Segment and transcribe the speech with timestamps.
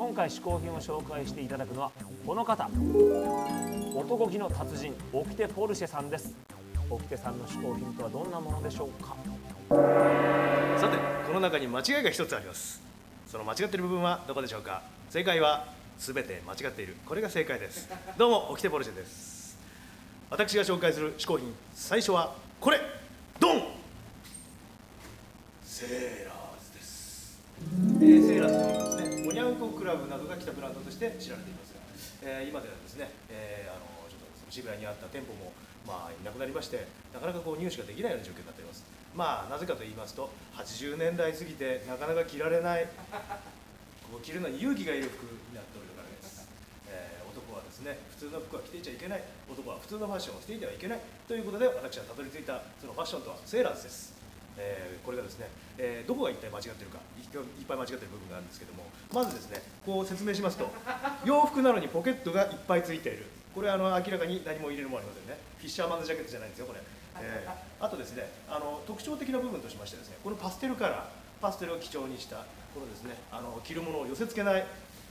[0.00, 1.90] 今回嗜好品を紹介していただくのは
[2.26, 2.70] この方。
[3.94, 6.34] 男気の達人オキテポルシェさんです。
[6.88, 9.14] オキテさんの嗜好品とはどんなものでしょうか？
[10.78, 12.80] さてこの中に間違いが一つあります。
[13.26, 14.80] その間違っている部分はどこでしょうか？
[15.10, 15.66] 正解は
[15.98, 16.96] 全て間違っている。
[17.04, 17.90] これが正解です。
[18.16, 19.58] どうもオキテポルシェです。
[20.30, 22.80] 私が紹介する嗜好品最初はこれ。
[23.38, 23.60] ドン！
[25.62, 27.38] セーラーズです、
[28.00, 28.69] えーセーラーズ
[29.80, 31.72] クラブなどが来たブランドとして知られています。
[31.72, 31.80] が、
[32.28, 35.56] えー今ではですね、えーあのちょっと渋谷にあった店舗も
[35.88, 36.84] まあいなくなりまして
[37.16, 38.84] なかなかこう入手ができないような状況になっています。
[39.16, 42.84] まあなぜかと言いますと80年代過ぎてなかなか着られない
[44.12, 46.44] こう着るのに勇気がいる服になっておるからです、
[46.92, 49.22] えー男はですね普通の服は着ていちゃいけない。
[49.48, 51.00] 男は普通のファッションをしていてはいけない。
[51.26, 54.19] ということで私はたどり着いたそのファッションとはセーラーズです。
[54.60, 60.68] えーこれがですね、えーどこが一体間違ってるかいいっぱい間違ってる部分があるんですけどもまずですねこう説明しますと
[61.24, 63.24] 洋服なのにポケットがいっぱいついている。
[63.54, 65.36] これはあの明らかに何も入れるもありませんね。
[65.58, 66.78] フィッシャーマンズジャケットじゃないんですよこれ、
[67.20, 71.04] えーあとですねあの特徴的な部分としましてですねこのパステルカラー
[71.40, 72.44] パステルを基調にした
[72.74, 74.64] このですねあの着るものを寄せ付けない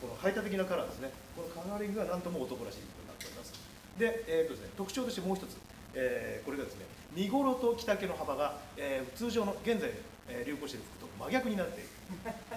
[0.00, 1.10] この排他的なカラーですね。
[1.34, 3.52] このカラーリングがなんとも男らしいことになっております。
[3.96, 5.56] で,、えーとですね、特徴としてもう一つ、
[5.94, 6.84] えーこれがですね
[7.16, 9.90] 身頃と着丈の幅が、えー通常の現在、
[10.28, 11.88] えー流行している服と真逆になっている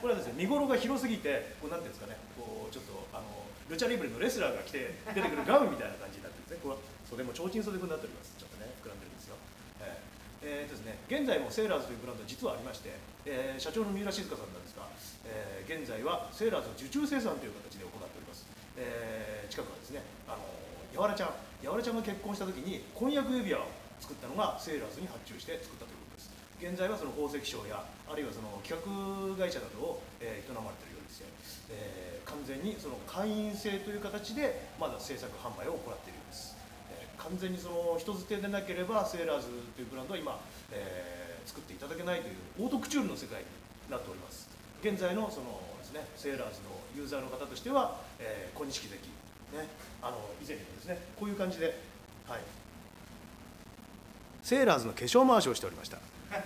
[0.02, 3.26] これはですね身頃が広すぎてこうなんていうんですかねこうちょっとあの
[3.72, 6.62] ルチャリブレのレスラーが着て出てくるガウンみたいな感じになってるんですね。
[6.62, 8.34] これは袖も提灯袖風になっております。
[8.36, 9.38] ちょっとね膨らんでるんですよ。
[9.80, 12.90] えーえーですね、現在もセーラーズというブランド実はありまして、
[13.30, 14.88] えー社長の三浦静香さんなんですが、
[15.30, 18.48] えー現在はセーラーズ受注生産という形で行っております、
[18.78, 20.42] えー近くはですねあの
[20.94, 21.30] やわらちゃん
[21.62, 23.68] やわらちゃんが結婚した時に婚約指輪を
[24.02, 26.32] 作ったのがセーラーズに発注して作ったということです。
[26.60, 31.28] 現在はその宝石商やあるいはその企画会社などを、えー営まれているようですね、
[31.72, 36.56] えー完全にその会員制という形でまだ制作販売を行っているようです。
[36.92, 40.40] えー完全にその人づてでなければセーラーズというブランドは今、
[40.72, 43.48] えー作っていただけないというオートクチュールの世界に
[43.90, 44.48] なっております。
[44.84, 49.00] 現在のそのですねセーラーズのユーザーの方としては、えー小錦関。
[49.58, 49.68] ね。
[50.04, 51.74] あの以前にもですねこういう感じで
[52.28, 52.42] はい。
[54.44, 56.46] セーラーズの化粧回しをしておりました、はい、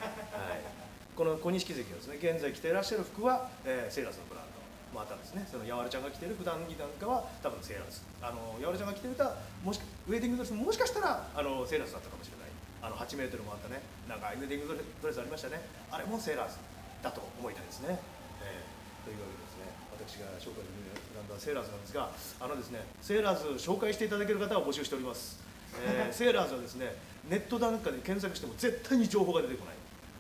[1.15, 4.53] この小錦関がですね現在着ていらっしゃる服は、えーセーラーズのブランド。
[4.93, 8.01] またですねそのやわらちゃんが着てる普段着なんかは多分セーラーズ。
[8.21, 9.33] あのやわらちゃんが着てる歌
[9.65, 12.53] もしウェディングドレスももしかしたらあのセーラーズだったかもしれない。
[12.83, 15.61] あの8メートルもあったね長いウェディングドレスありましたね。
[15.89, 16.57] あれもセーラーズ
[17.01, 17.99] だと思いたいですね、
[18.43, 20.79] えーというわけでですね私が紹介する
[21.11, 22.07] ブランドはセーラーズなんですが
[22.39, 25.43] あのですねセーラーズ紹介していただける方を募集しております、
[25.83, 26.95] えーセーラーズはですね
[27.29, 29.75] ネットなんかで検索しても絶対に情報が出てこない。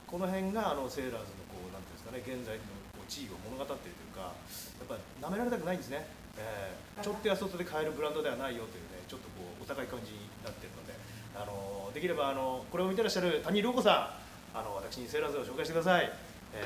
[0.07, 2.61] この辺があのセーラーズのこうなんていうんですかね現在の
[2.93, 6.05] こう地位を物語っているというかやっぱ舐められたくないんですね、
[6.37, 10.93] えーちょっとやそっとで買えるブランドではないよというねちょっとこうお高い感じになってるので。
[11.33, 14.13] あのできればあのこれを見てらっしゃる谷涼子さ
[14.53, 16.11] んあの私にセーラーズを紹介してください、
[16.53, 16.61] え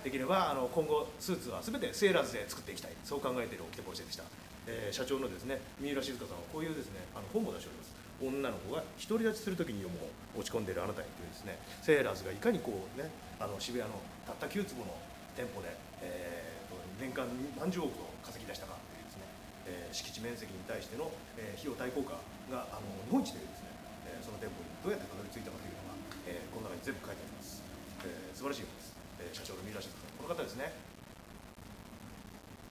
[0.00, 2.92] ーできればあの今後スーツは全てセーラーズで作っていきたい。
[3.04, 4.24] そう考えているオキテポルシェでした、
[4.66, 7.92] えー社長のですね三浦静香さんはこういうですねあの本も出しております。
[8.20, 9.98] 女の子が独り立ちするときに読む
[10.36, 13.08] 落ち込んでいるあなたにというですねセーラーズがいかにこうね
[13.40, 13.96] あの渋谷の
[14.28, 14.92] たった9坪の
[15.36, 15.72] 店舗で、
[16.04, 17.24] えーと年間
[17.56, 19.24] 何十億を稼ぎ出したかというですね、
[19.66, 21.08] えー敷地面積に対しての、
[21.40, 22.20] えー費用対効果
[22.52, 23.72] があの日本一というですね、
[24.12, 25.96] えーその店舗にどうやってたどり着いたかというのが、
[26.28, 27.64] えーこの中に全部書いてあります、
[28.04, 30.89] えー素晴らしい本です、えー社長の三浦静香さんこの方ですね。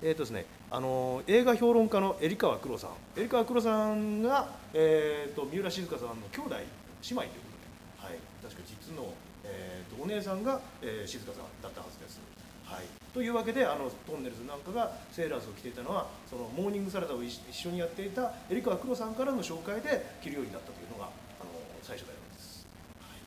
[0.02, 7.52] えーとですね、あの映画評論家のエリカワクロさん、エリカワクロさんが、えー、と三浦静香さんの兄弟姉妹というこ
[8.00, 9.12] とで、はい、確か実の、
[9.44, 12.20] えー、とお姉さんが、えー静香さんだったはずです。
[12.64, 21.10] はい、というわけであのトンネルズなんかがセーラーズを着ていたのはそのモーニングサラダを一一緒にやっていたエリカワクロさんからの紹介で着るようになったというのが
[21.42, 21.50] あの
[21.82, 22.66] 最初だようです。
[23.02, 23.20] はい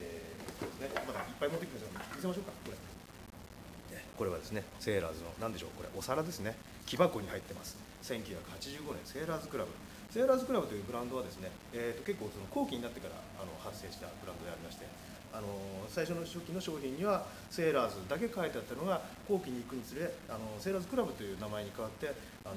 [0.00, 2.87] えーそうですね、まだいっぱい持ってきましたので見せましょうかこれ。
[4.18, 6.58] これはですねセーラーズの何でしょうこれお皿ですね。
[6.86, 7.78] 木箱に入ってます。
[8.02, 9.70] 1985年セーラーズクラブ。
[10.10, 14.88] セーラーズクラブというブランドはですね、えー、と結構その後期になってからあの発生したブランドでありまして
[15.36, 15.46] あの
[15.92, 22.08] 最初の初期の商品にはセーラーズだけ書いてあったのが後期に行くにつれあのセーラーズクラブという名前に変わって
[22.42, 22.56] あの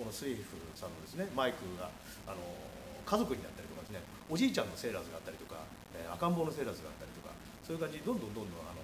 [0.00, 1.92] このスイフさんのですねマイクが
[2.24, 2.40] あの
[3.04, 4.00] 家族になったりとかですね
[4.32, 5.60] おじいちゃんのセーラーズがあったりとか、
[5.92, 8.80] えー赤ん坊のセーラーズがあったりとかそういう感じでどんどんどんどんあの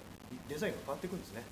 [0.49, 1.43] デザインが変わっていくんですね、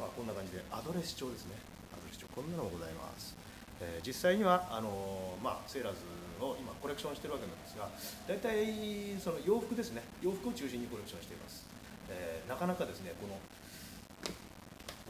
[0.00, 1.60] まあ、こんな感じでアドレス帳ですね。
[1.92, 3.36] アドレス帳こんなのもございます、
[3.84, 6.00] えー実際にはあのーまあ、セーラーズ
[6.40, 7.84] を今コレクションしてるわけなんですが
[8.24, 10.00] 大体その洋服ですね。
[10.24, 11.68] 洋服を中心にコレクションしています、
[12.08, 13.36] えーなかなかですねこの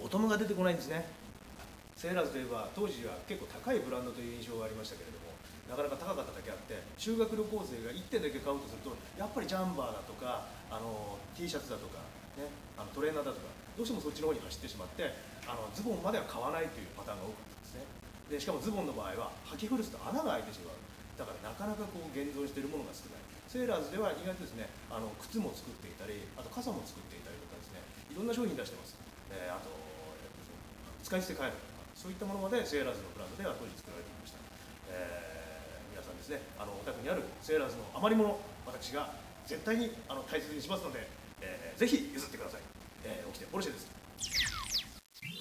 [0.02, 1.06] ボトムが出てこないんですね。
[1.94, 5.36] セーラーズといえば当時は結構高いブランドという印象がありましたけれども
[5.68, 12.00] なかなか高かっただけあって修学旅行生が1点だけ買うとするとやっぱりジャンバーだとかあの T シャツだとか、
[12.40, 12.48] ね、
[12.80, 15.08] あのトレーナーだとかどうしてもそっちの方に走ってしまって
[15.48, 17.88] あのズボンまでは買わないというパターンが多かったですね。
[18.28, 20.76] でしかもズボンの場合は履き古すと穴が開いてしまう。
[21.16, 23.24] だからなかなかこう現存しているものが少ない。
[23.48, 27.80] セーラーズでは意外とですねあの靴も作っていたりあと傘も作っていたりとかですね
[28.12, 28.94] いろんな商品出してます、
[29.32, 30.44] えーあと、えっと
[31.02, 34.38] 使い捨てカイロとかそういったものまでセーラーズのブランドでは当時作られていました、
[34.92, 38.36] えー皆さんですねあのお宅にあるセーラーズの余り物
[38.68, 39.10] 私が
[39.48, 41.08] 絶対にあの大切にしますので、
[41.40, 42.60] えーぜひ譲ってください、
[43.04, 43.90] えー、起きてポルシェです。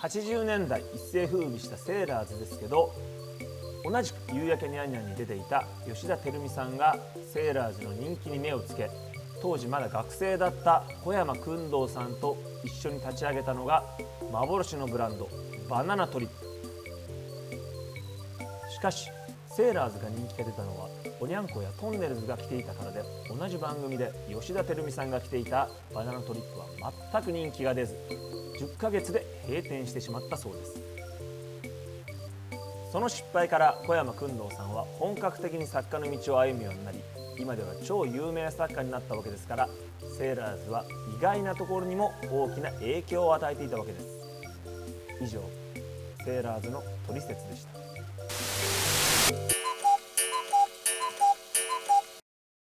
[0.01, 2.93] 80年代一世風靡したセーラーズですけど
[3.83, 6.97] 同じく「夕焼けにゃんにゃん」に出ていた吉田照美さんが
[7.33, 8.89] セーラーズの人気に目をつけ
[9.41, 13.83] 当時まだ学生だった小山君堂さんと一緒に立ち上げたのが
[14.31, 15.29] 幻のブランド
[15.69, 16.45] バナナトリップ。
[18.71, 19.09] しかし
[19.59, 20.87] セーラーズが人気が出たのは
[21.19, 27.93] おにゃんこやトンネルズが着ていたからで同じ番組で吉田照美さんが着ていたバナナトリップは全く人気が出ず
[28.61, 30.81] 10ヶ月で閉店してしまったそうです。
[32.93, 36.99] その失敗から小山君堂さんは本格的に作家の道を歩むようになり
[37.37, 39.69] 今では超有名作家になったわけですから
[40.17, 40.85] セーラーズは
[41.17, 44.07] 意外なところにも大きな影響を与えていたわけです。
[45.21, 45.41] 以上
[46.23, 47.78] セーラーズのトリセツでした。